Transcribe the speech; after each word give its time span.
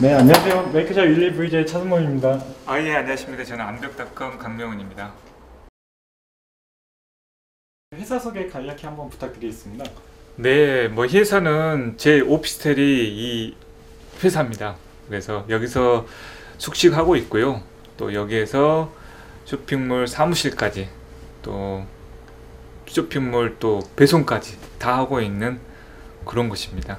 네 0.00 0.12
안녕하세요. 0.12 0.70
메이크샵 0.72 1.04
11VJ 1.04 1.66
차승범입니다. 1.66 2.42
아 2.66 2.80
예 2.80 2.96
안녕하십니까. 2.96 3.44
저는 3.44 3.64
암벽닷컴 3.64 4.38
강명훈입니다. 4.38 5.12
회사 7.94 8.18
소개 8.18 8.46
간략히 8.48 8.86
한번 8.86 9.08
부탁드리겠습니다. 9.08 9.84
네 10.36 10.88
뭐 10.88 11.06
회사는 11.06 11.94
제 11.96 12.20
오피스텔이 12.20 12.80
이 12.80 13.56
회사입니다. 14.22 14.76
그래서 15.08 15.44
여기서 15.48 16.06
숙식하고 16.58 17.14
있고요. 17.16 17.62
또 17.96 18.12
여기에서 18.14 18.92
쇼핑몰 19.44 20.08
사무실까지 20.08 20.88
또 21.42 21.84
쇼핑몰 22.86 23.56
또 23.60 23.80
배송까지 23.94 24.58
다 24.78 24.96
하고 24.98 25.20
있는 25.20 25.60
그런 26.24 26.48
곳입니다 26.48 26.98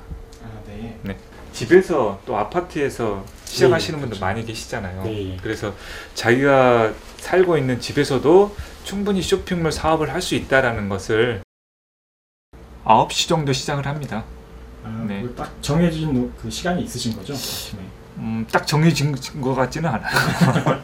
집에서 1.56 2.22
또 2.25 2.38
아파트에서 2.38 3.25
시작하시는 3.45 3.98
네, 3.98 4.02
분들 4.02 4.20
그렇죠. 4.20 4.25
많이 4.25 4.45
계시잖아요. 4.45 5.03
네. 5.03 5.38
그래서 5.42 5.73
자기가 6.14 6.94
살고 7.17 7.58
있는 7.58 7.80
집에서도 7.80 8.56
충분히 8.84 9.22
쇼핑몰 9.22 9.72
사업을 9.72 10.14
할 10.14 10.22
수 10.22 10.36
있다라는 10.36 10.89
것을 10.89 11.42
9시 12.84 13.28
정도 13.30 13.53
시작을 13.53 13.86
합니다. 13.88 14.25
아, 14.84 15.06
네. 15.08 15.22
그딱 15.23 15.56
정해진 15.62 16.14
노- 16.14 16.31
그 16.39 16.50
시간이 16.52 16.84
있으신 16.84 17.16
거죠? 17.16 17.34
아침에 17.34 17.81
음, 18.17 18.45
딱 18.52 18.67
정해진 18.67 19.16
것 19.42 19.56
같지는 19.56 19.90
않아요. 19.90 20.84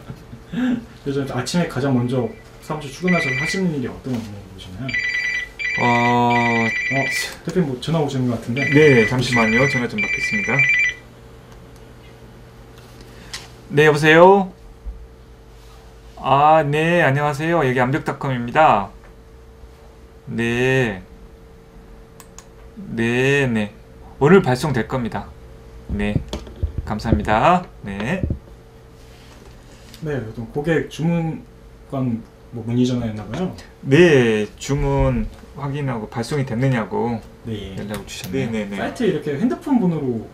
그래서 1.04 1.34
아침에 1.38 1.68
가장 1.68 1.94
먼저 1.94 2.28
사무실 2.62 2.90
출근하셔서 2.92 3.34
하시는 3.40 3.74
일이 3.74 3.86
어떤 3.86 4.14
일이시나요? 4.14 4.86
어, 5.80 5.84
어 5.84 7.44
대표님 7.46 7.68
뭐 7.68 7.80
전화 7.80 8.00
오시는 8.00 8.28
것 8.28 8.40
같은데 8.40 8.68
네, 8.70 9.06
잠시만요. 9.06 9.68
전화 9.70 9.88
좀 9.88 10.00
받겠습니다. 10.00 10.56
네, 13.70 13.86
여보세요? 13.86 14.52
아, 16.16 16.62
네, 16.62 17.02
안녕하세요. 17.02 17.66
여기 17.66 17.80
암벽닷컴입니다. 17.80 18.90
네. 20.26 21.02
네, 22.76 23.46
네. 23.46 23.72
오늘 24.18 24.42
발송될 24.42 24.88
겁니다. 24.88 25.28
네. 25.88 26.14
감사합니다. 26.84 27.64
네. 27.82 28.22
네 30.02 30.16
어떤 30.16 30.46
고객 30.52 30.90
주문관 30.90 32.22
뭐 32.52 32.62
문의 32.66 32.86
전화였나봐요 32.86 33.56
네, 33.80 34.46
주문 34.56 35.26
확인하고 35.56 36.08
발송이 36.08 36.46
됐느냐고 36.46 37.20
네 37.44 37.76
연락을 37.76 38.06
주셨네요. 38.06 38.50
네, 38.50 38.64
네. 38.66 38.76
사이트에 38.76 39.08
이렇게 39.08 39.38
핸드폰 39.38 39.80
번호로 39.80 40.26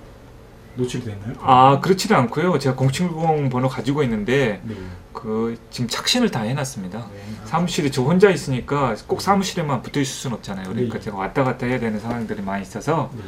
노출이 0.74 1.04
됐나요? 1.04 1.34
아, 1.40 1.80
그렇지는 1.80 2.16
않고요. 2.16 2.58
제가 2.58 2.76
070 2.76 3.50
번호 3.50 3.68
가지고 3.68 4.02
있는데 4.04 4.60
네. 4.64 4.74
그 5.12 5.58
지금 5.70 5.88
착신을 5.88 6.30
다 6.30 6.42
해놨습니다. 6.42 7.08
네. 7.12 7.46
사무실에 7.46 7.90
저 7.90 8.02
혼자 8.02 8.30
있으니까 8.30 8.94
꼭 9.06 9.20
사무실에만 9.20 9.82
붙어 9.82 10.00
있을 10.00 10.12
수는 10.14 10.36
없잖아요. 10.36 10.68
그러니까 10.68 10.98
네. 10.98 11.04
제가 11.04 11.16
왔다 11.16 11.42
갔다 11.42 11.66
해야 11.66 11.80
되는 11.80 11.98
상황들이 11.98 12.42
많이 12.42 12.62
있어서 12.62 13.10
네. 13.16 13.22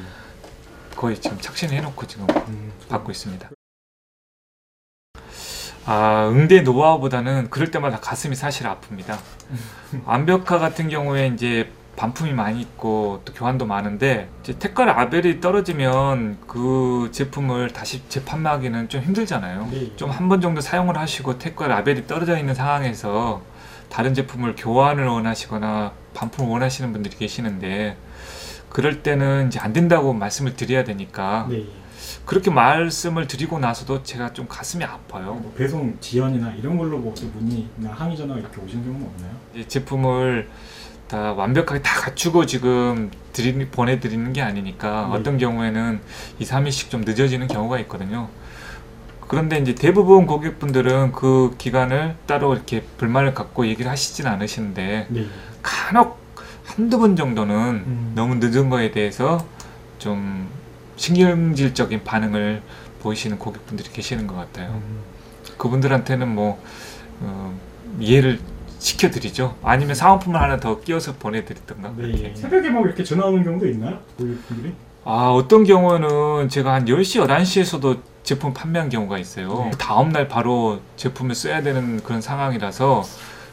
거의 0.94 1.20
지금 1.20 1.38
착신을 1.40 1.74
해놓고 1.76 2.06
지금 2.06 2.26
음, 2.48 2.72
받고 2.88 3.10
있습니다. 3.10 3.50
아 5.86 6.28
응대 6.30 6.60
노하우보다는 6.60 7.48
그럴 7.50 7.70
때마다 7.70 7.98
가슴이 7.98 8.34
사실 8.36 8.66
아픕니다. 8.66 9.16
완벽화 10.04 10.58
같은 10.58 10.88
경우에 10.88 11.28
이제 11.28 11.70
반품이 11.96 12.32
많이 12.32 12.60
있고 12.60 13.20
또 13.24 13.32
교환도 13.34 13.66
많은데 13.66 14.28
이제 14.42 14.58
택과 14.58 14.84
라벨이 14.84 15.40
떨어지면 15.40 16.38
그 16.46 17.10
제품을 17.12 17.70
다시 17.72 18.08
재판매하기는 18.08 18.88
좀 18.88 19.02
힘들잖아요. 19.02 19.68
네. 19.70 19.96
좀한 19.96 20.28
번 20.28 20.40
정도 20.40 20.60
사용을 20.60 20.96
하시고 20.96 21.38
택과 21.38 21.66
라벨이 21.66 22.06
떨어져 22.06 22.38
있는 22.38 22.54
상황에서 22.54 23.42
다른 23.90 24.14
제품을 24.14 24.54
교환을 24.56 25.06
원하시거나 25.06 25.92
반품을 26.14 26.50
원하시는 26.50 26.92
분들이 26.92 27.16
계시는데 27.16 27.96
그럴 28.70 29.02
때는 29.02 29.48
이제 29.48 29.58
안 29.58 29.72
된다고 29.72 30.12
말씀을 30.12 30.56
드려야 30.56 30.84
되니까 30.84 31.48
네. 31.50 31.64
그렇게 32.24 32.50
말씀을 32.50 33.26
드리고 33.26 33.58
나서도 33.58 34.02
제가 34.02 34.32
좀 34.32 34.46
가슴이 34.48 34.84
아파요. 34.84 35.38
뭐 35.40 35.52
배송 35.56 35.96
지연이나 36.00 36.52
이런 36.54 36.76
걸로 36.76 36.98
뭐또 36.98 37.26
문의나 37.26 37.92
항의 37.92 38.16
전화 38.16 38.36
이렇게 38.36 38.60
오신 38.60 38.84
경우는 38.84 39.06
없나요? 39.06 39.32
이 39.54 39.64
제품을 39.66 40.48
다 41.08 41.32
완벽하게 41.32 41.82
다 41.82 42.00
갖추고 42.00 42.46
지금 42.46 43.10
드리, 43.32 43.66
보내드리는 43.66 44.32
게 44.32 44.42
아니니까 44.42 45.08
네. 45.10 45.18
어떤 45.18 45.38
경우에는 45.38 46.00
2, 46.38 46.44
3일씩 46.44 46.90
좀 46.90 47.00
늦어지는 47.00 47.48
경우가 47.48 47.80
있거든요. 47.80 48.28
그런데 49.26 49.58
이제 49.58 49.74
대부분 49.74 50.26
고객분들은 50.26 51.12
그 51.12 51.54
기간을 51.58 52.16
따로 52.26 52.54
이렇게 52.54 52.82
불만을 52.96 53.34
갖고 53.34 53.66
얘기를 53.66 53.90
하시진 53.90 54.26
않으시는데 54.26 55.06
네. 55.08 55.26
간혹 55.62 56.20
한두 56.64 56.98
번 56.98 57.16
정도는 57.16 57.54
음. 57.56 58.12
너무 58.14 58.36
늦은 58.36 58.70
거에 58.70 58.92
대해서 58.92 59.44
좀 59.98 60.48
신경질적인 61.00 62.04
반응을 62.04 62.60
보이시는 63.00 63.38
고객분들이 63.38 63.88
계시는 63.90 64.26
것 64.26 64.34
같아요. 64.34 64.68
음, 64.68 65.00
그분들한테는 65.56 66.28
뭐 66.28 66.62
어, 67.20 67.58
이해를 67.98 68.38
시켜드리죠. 68.78 69.56
아니면 69.62 69.94
사은품을 69.94 70.38
하나 70.38 70.60
더 70.60 70.78
끼워서 70.80 71.14
보내드리던가 71.14 71.94
네. 71.96 72.02
그렇게. 72.02 72.34
새벽에 72.36 72.68
막 72.68 72.84
이렇게 72.84 73.02
전화 73.02 73.24
오는 73.26 73.42
경우도 73.42 73.66
있나요? 73.68 73.98
고객분들이? 74.18 74.74
아 75.06 75.30
어떤 75.30 75.64
경우는 75.64 76.50
제가 76.50 76.74
한 76.74 76.84
10시, 76.84 77.26
11시에서도 77.26 78.00
제품 78.22 78.52
판매한 78.52 78.90
경우가 78.90 79.16
있어요. 79.18 79.48
네. 79.64 79.70
다음날 79.78 80.28
바로 80.28 80.80
제품을 80.96 81.34
써야 81.34 81.62
되는 81.62 82.02
그런 82.02 82.20
상황이라서 82.20 83.04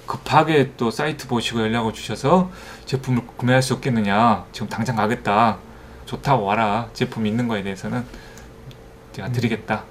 급하게 0.06 0.72
또 0.76 0.92
사이트 0.92 1.28
보시고 1.30 1.62
연락을 1.62 1.94
주셔서 1.94 2.52
제품을 2.86 3.24
구매할 3.38 3.62
수 3.62 3.74
없겠느냐. 3.74 4.44
지금 4.52 4.68
당장 4.68 4.98
가겠다. 4.98 5.60
좋다 6.08 6.38
와라. 6.38 6.90
제품 6.94 7.28
있는 7.28 7.48
거에 7.48 7.62
대해서는 7.62 8.04
제가 9.14 9.28
음. 9.28 9.34
드리겠다. 9.34 9.84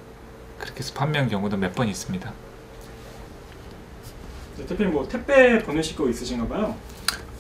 그렇게 0.59 0.79
해서 0.81 0.95
판매한 0.95 1.29
경우도 1.29 1.57
몇 1.59 1.75
번 1.75 1.87
있습니다. 1.89 2.33
네, 4.57 4.67
대표님 4.67 4.93
뭐 4.95 5.07
택배 5.07 5.59
보내실 5.63 5.95
거 5.97 6.09
있으신가 6.09 6.49
봐요? 6.49 6.75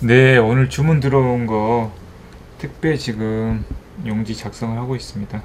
네, 0.00 0.36
오늘 0.36 0.68
주문 0.68 1.00
들어온 1.00 1.46
거 1.46 1.90
택배 2.58 2.96
지금 2.98 3.64
용지 4.06 4.36
작성을 4.36 4.76
하고 4.78 4.94
있습니다. 4.94 5.42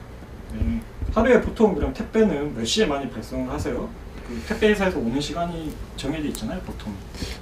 네. 0.53 0.81
하루에 1.15 1.39
보통 1.41 1.73
그럼 1.73 1.93
택배는 1.93 2.53
몇 2.55 2.65
시에 2.65 2.85
많이 2.85 3.09
발송을 3.09 3.49
하세요? 3.49 3.89
그 4.27 4.43
택배 4.47 4.69
회사에서 4.69 4.99
오는 4.99 5.19
시간이 5.21 5.73
정해져 5.95 6.27
있잖아요, 6.27 6.59
보통 6.65 6.93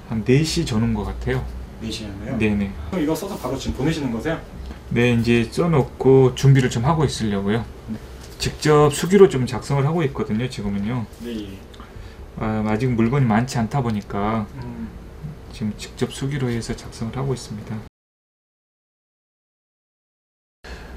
한 0.08 0.24
4시 0.24 0.64
저는 0.64 0.94
것 0.94 1.04
같아요. 1.04 1.44
4시였나요? 1.82 2.38
네네. 2.38 2.72
그럼 2.90 3.02
이거 3.02 3.12
써서 3.14 3.36
바로 3.36 3.56
지금 3.58 3.76
보내시는 3.78 4.12
거세요? 4.12 4.40
네, 4.92 5.12
이제 5.12 5.44
써놓고 5.44 6.34
준비를 6.34 6.68
좀 6.68 6.84
하고 6.84 7.04
있으려고요. 7.04 7.64
네. 7.88 7.96
직접 8.38 8.90
수기로 8.90 9.28
좀 9.28 9.46
작성을 9.46 9.84
하고 9.86 10.02
있거든요, 10.04 10.48
지금은요. 10.48 11.06
네. 11.20 11.58
아, 12.38 12.64
아직 12.66 12.90
물건이 12.90 13.24
많지 13.24 13.58
않다 13.58 13.82
보니까 13.82 14.46
음, 14.56 14.88
지금 15.52 15.72
직접 15.76 16.12
수기로 16.12 16.48
해서 16.48 16.74
작성을 16.74 17.16
하고 17.16 17.34
있습니다. 17.34 17.76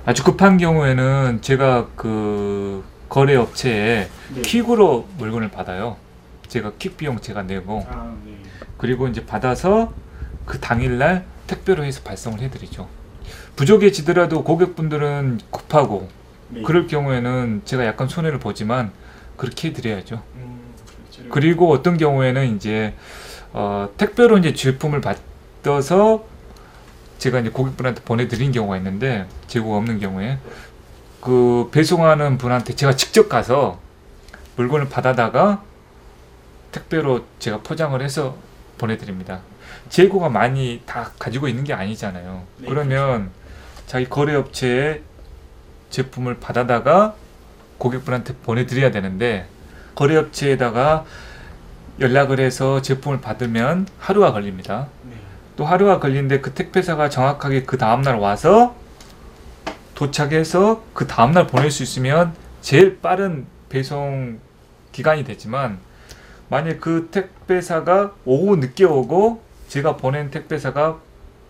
아주 0.06 0.24
급한 0.24 0.58
경우에는 0.58 1.42
제가 1.42 1.90
그 1.96 2.84
거래 3.10 3.36
업체에 3.36 4.10
네. 4.34 4.42
킥으로 4.42 5.08
물건을 5.20 5.52
받아요. 5.52 5.98
제가 6.48 6.74
킥 6.80 6.98
비용 6.98 7.20
제가 7.20 7.44
내고 7.44 7.86
아, 7.88 8.16
네. 8.26 8.38
그리고 8.78 9.08
이제 9.08 9.24
받아서 9.24 9.94
그 10.46 10.60
당일날 10.60 11.26
택배로 11.46 11.84
해서 11.84 12.02
발송을 12.04 12.40
해드리죠. 12.40 13.03
부족해지더라도 13.56 14.44
고객분들은 14.44 15.40
급하고 15.52 16.10
네. 16.50 16.62
그럴 16.62 16.88
경우에는 16.88 17.62
제가 17.66 17.86
약간 17.86 18.08
손해를 18.08 18.40
보지만 18.40 18.92
그렇게 19.38 19.70
해드려야죠. 19.70 20.22
음, 20.36 20.60
그렇죠. 20.86 21.30
그리고 21.30 21.72
어떤 21.72 21.98
경우에는 21.98 22.56
이제 22.56 22.94
어, 23.54 23.90
택배로 23.98 24.38
이제 24.38 24.54
제품을 24.54 25.02
받아서 25.02 26.26
제가 27.18 27.40
이제 27.40 27.50
고객분한테 27.50 28.02
보내드린 28.02 28.52
경우가 28.52 28.78
있는데 28.78 29.28
재고가 29.48 29.78
없는 29.78 30.00
경우에 30.00 30.40
그 31.22 31.70
배송하는 31.72 32.38
분한테 32.38 32.76
제가 32.76 32.96
직접 32.96 33.30
가서 33.30 33.80
물건을 34.58 34.90
받아다가 34.90 35.64
택배로 36.72 37.26
제가 37.40 37.60
포장을 37.62 38.00
해서 38.02 38.36
보내드립니다. 38.78 39.42
재고가 39.90 40.30
많이 40.30 40.82
다 40.86 41.12
가지고 41.20 41.48
있는 41.48 41.64
게 41.64 41.74
아니잖아요. 41.74 42.44
네, 42.58 42.68
그러면 42.68 43.30
자기 43.86 44.10
거래업체에 44.10 45.02
제품을 45.90 46.40
받아다가 46.40 47.16
고객분한테 47.78 48.36
보내드려야 48.38 48.92
되는데 48.92 49.48
거래업체에다가 49.96 51.06
연락을 52.00 52.40
해서 52.40 52.82
제품을 52.82 53.22
받으면 53.22 53.88
하루가 54.00 54.32
걸립니다. 54.32 54.88
네. 55.04 55.16
또 55.56 55.66
하루가 55.66 56.00
걸리는데 56.00 56.42
그 56.42 56.54
택배사가 56.54 57.10
정확하게 57.10 57.64
그 57.64 57.78
다음날 57.78 58.16
와서 58.16 58.76
도착해서 59.94 60.84
그 60.94 61.06
다음날 61.06 61.46
보낼 61.46 61.70
수 61.70 61.84
있으면 61.84 62.34
제일 62.62 63.00
빠른 63.00 63.46
배송 63.70 64.40
기간이 64.92 65.24
됐지만 65.24 65.78
만약 66.50 66.80
그 66.80 67.10
택배사가 67.12 68.14
오후 68.26 68.56
늦게 68.56 68.86
오고 68.86 69.43
제가 69.74 69.98
보낸 69.98 70.30
택배사가 70.30 71.00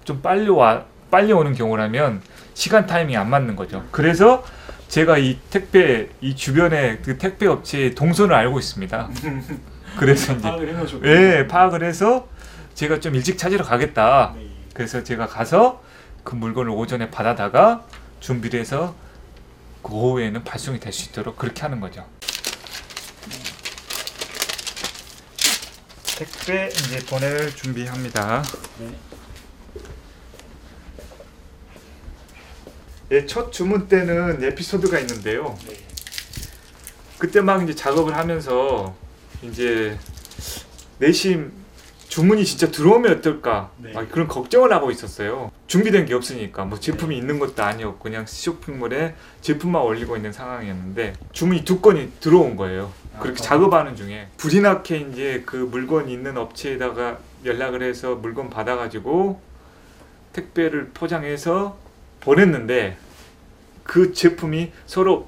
좀 0.06 0.22
빨리 0.22 0.48
와 0.48 0.86
빨리 1.12 1.34
오는 1.34 1.54
경우라면 1.54 2.22
시간 2.54 2.88
타이밍이 2.88 3.18
안 3.18 3.30
맞는 3.30 3.58
거죠. 3.58 3.84
그래서 3.92 4.46
제가 4.88 5.18
이 5.18 5.40
택배 5.50 6.08
이 6.22 6.34
주변에 6.34 7.00
그 7.00 7.18
택배 7.18 7.48
업체의 7.48 7.96
동선을 7.96 8.34
알고 8.34 8.60
있습니다. 8.60 9.10
그래서 10.00 10.32
이제 10.32 10.42
파악을. 10.42 11.02
예 11.04 11.48
파악을 11.48 11.84
해서 11.84 12.30
제가 12.76 13.02
좀 13.02 13.14
일찍 13.16 13.38
찾으러 13.38 13.66
가겠다. 13.66 14.32
네. 14.38 14.48
그래서 14.74 15.04
제가 15.04 15.28
가서 15.28 15.84
그 16.24 16.36
물건을 16.36 16.72
오전에 16.72 17.12
받아다가 17.12 17.84
준비를 18.22 18.58
해서 18.62 18.96
그 19.82 19.92
오후에는 19.92 20.46
발송이 20.46 20.80
될 20.80 20.94
수 20.94 21.10
있도록 21.10 21.38
그렇게 21.38 21.64
하는 21.64 21.82
거죠. 21.82 22.06
택배 26.18 26.68
이제 26.68 27.00
보낼 27.06 27.56
준비합니다. 27.56 28.44
네. 28.80 28.96
예, 33.12 33.26
첫 33.26 33.52
주문 33.52 33.88
때는 33.88 34.44
에피소드가 34.44 35.00
있는데요. 35.00 35.58
네. 35.68 35.76
그때 37.18 37.42
막 37.42 37.64
이제 37.64 37.74
작업을 37.74 38.16
하면서 38.16 38.96
이제 39.42 39.98
내심 41.00 41.52
주문이 42.10 42.46
진짜 42.46 42.70
들어오면 42.70 43.18
어떨까 43.18 43.72
네. 43.78 43.92
막 43.92 44.10
그런 44.12 44.28
걱정을 44.28 44.72
하고 44.72 44.92
있었어요. 44.92 45.52
준비된 45.66 46.06
게 46.06 46.14
없으니까 46.14 46.66
뭐 46.66 46.80
제품이 46.80 47.18
있는 47.18 47.40
것도 47.40 47.64
아니었고 47.64 48.00
그냥 48.00 48.28
쇼핑몰에 48.28 49.16
제품만 49.42 49.82
올리고 49.82 50.16
있는 50.16 50.32
상황이었는데 50.32 51.14
주문이 51.32 51.66
두 51.66 51.82
건이 51.82 52.12
들어온 52.20 52.56
거예요. 52.56 52.94
그렇게 53.20 53.40
아. 53.40 53.44
작업하는 53.44 53.96
중에 53.96 54.28
불이 54.38 54.62
나게 54.62 54.98
이제 54.98 55.44
그 55.46 55.56
물건 55.56 56.10
있는 56.10 56.38
업체에다가 56.38 57.20
연락을 57.46 57.82
해서 57.84 58.16
물건 58.16 58.50
받아가지고 58.50 59.40
택배를 60.34 60.90
포장해서 60.94 61.78
보냈는데 62.22 62.98
그 63.84 64.14
제품이 64.14 64.72
서로 64.86 65.28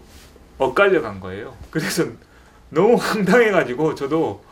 엇갈려 0.57 1.01
간 1.01 1.19
거예요. 1.19 1.55
그래서 1.69 2.05
너무 2.69 2.95
황당해가지고 2.95 3.95
저도 3.95 4.43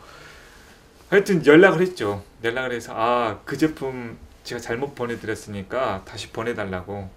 하여튼 1.10 1.44
연락을 1.44 1.80
했죠. 1.80 2.22
연락을 2.42 2.72
해서 2.72 2.92
아 2.94 3.40
그 3.44 3.56
제품 3.56 4.16
제가 4.44 4.60
잘못 4.60 4.94
보내드렸으니까 4.94 6.02
다시 6.04 6.30
보내달라고. 6.30 7.08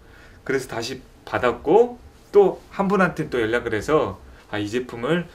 그래서 0.46 0.68
다시 0.70 1.02
받았고 1.26 2.00
또 2.32 2.62
한 2.72 2.88
분한테 2.88 3.30
또 3.30 3.42
연락을 3.42 3.74
해서 3.74 4.20
아 4.50 4.58
이 4.60 4.70
제품을 4.70 5.28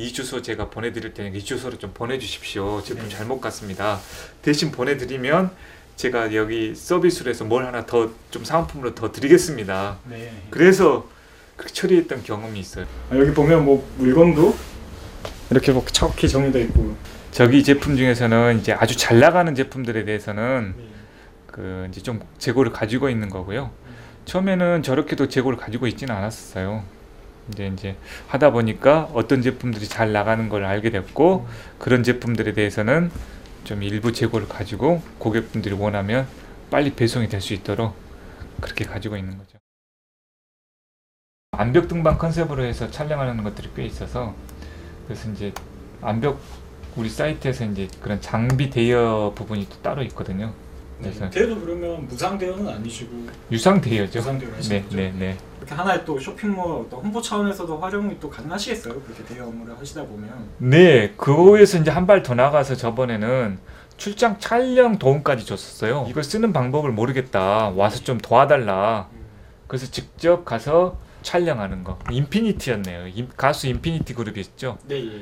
이 0.00 0.12
주소 0.14 0.40
제가 0.40 0.70
보내드릴 0.70 1.12
테니까 1.12 1.36
이 1.36 1.44
주소로 1.44 1.76
좀 1.78 1.90
보내주십시오. 1.92 2.82
제품 2.82 3.04
네. 3.08 3.14
잘못 3.14 3.38
갔습니다. 3.42 4.00
대신 4.40 4.72
보내드리면 4.72 5.50
제가 5.96 6.34
여기 6.34 6.74
서비스로 6.74 7.28
해서 7.30 7.44
뭘 7.44 7.66
하나 7.66 7.84
더 7.84 8.10
좀 8.30 8.42
사은품으로 8.44 8.94
더 8.94 9.12
드리겠습니다. 9.12 9.98
네. 10.08 10.32
그래서 10.48 11.06
그렇게 11.56 11.74
처리했던 11.74 12.22
경험이 12.22 12.60
있어요. 12.60 12.86
아, 13.10 13.16
여기 13.16 13.32
보면 13.32 13.64
뭐 13.66 13.86
물건도 13.98 14.56
이렇게 15.50 15.72
뭐 15.72 15.84
척히 15.92 16.28
정리되어 16.28 16.62
있고. 16.62 16.96
저기 17.30 17.62
제품 17.62 17.96
중에서는 17.96 18.58
이제 18.60 18.72
아주 18.72 18.96
잘 18.96 19.20
나가는 19.20 19.54
제품들에 19.54 20.04
대해서는 20.04 20.74
네. 20.76 20.84
그 21.46 21.86
이제 21.90 22.00
좀 22.00 22.20
재고를 22.38 22.72
가지고 22.72 23.10
있는 23.10 23.28
거고요. 23.28 23.70
처음에는 24.24 24.82
저렇게도 24.82 25.28
재고를 25.28 25.58
가지고 25.58 25.86
있지는 25.86 26.14
않았었어요. 26.14 26.84
이제 27.52 27.66
이제 27.68 27.96
하다 28.28 28.50
보니까 28.52 29.10
어떤 29.14 29.42
제품들이 29.42 29.86
잘 29.88 30.12
나가는 30.12 30.48
걸 30.48 30.64
알게 30.64 30.90
됐고 30.90 31.46
그런 31.78 32.02
제품들에 32.02 32.52
대해서는 32.52 33.10
좀 33.64 33.82
일부 33.82 34.12
재고를 34.12 34.48
가지고 34.48 35.02
고객분들이 35.18 35.74
원하면 35.74 36.26
빨리 36.70 36.94
배송이 36.94 37.28
될 37.28 37.40
수 37.40 37.54
있도록 37.54 37.94
그렇게 38.60 38.84
가지고 38.84 39.16
있는 39.16 39.36
거죠. 39.38 39.58
암벽 41.52 41.88
등반 41.88 42.16
컨셉으로 42.16 42.62
해서 42.64 42.90
촬영하는 42.90 43.42
것들이 43.42 43.70
꽤 43.74 43.84
있어서 43.84 44.34
그래서 45.06 45.30
이제 45.30 45.52
암벽 46.00 46.40
우리 46.96 47.08
사이트에서 47.08 47.64
이제 47.66 47.88
그런 48.00 48.20
장비 48.20 48.70
대여 48.70 49.32
부분이 49.36 49.68
또 49.68 49.76
따로 49.82 50.02
있거든요. 50.04 50.54
그래서 51.02 51.30
대도 51.30 51.60
그러면 51.60 52.06
무상 52.06 52.36
대여는 52.38 52.68
아니시고 52.68 53.26
유상 53.50 53.80
대여죠. 53.80 54.18
유상 54.18 54.38
대여 54.38 54.52
하시는 54.54 54.76
네, 54.78 54.84
거죠? 54.84 54.96
네, 54.96 55.14
네. 55.18 55.36
이렇게 55.58 55.74
하나의 55.74 56.04
또 56.04 56.18
쇼핑몰 56.18 56.82
어떤 56.86 57.00
홍보 57.00 57.20
차원에서도 57.22 57.78
활용이 57.78 58.18
또 58.20 58.28
가능하시겠어요? 58.30 58.94
그렇게 59.00 59.24
대여 59.24 59.46
업무를 59.46 59.78
하시다 59.78 60.02
보면. 60.04 60.30
네, 60.58 61.12
그거에서 61.16 61.78
이제 61.78 61.90
한 61.90 62.06
발 62.06 62.22
더 62.22 62.34
나가서 62.34 62.74
저번에는 62.76 63.58
출장 63.96 64.38
촬영 64.38 64.98
도움까지 64.98 65.44
줬었어요. 65.44 66.06
이걸 66.08 66.24
쓰는 66.24 66.52
방법을 66.52 66.90
모르겠다. 66.92 67.70
와서 67.70 68.02
좀 68.02 68.18
도와달라. 68.18 69.08
그래서 69.66 69.86
직접 69.90 70.44
가서 70.44 70.96
촬영하는 71.22 71.84
거. 71.84 71.98
인피니티였네요. 72.10 73.08
인- 73.08 73.28
가수 73.36 73.66
인피니티 73.68 74.14
그룹이 74.14 74.40
있죠. 74.40 74.78
네, 74.88 74.96
예. 75.04 75.18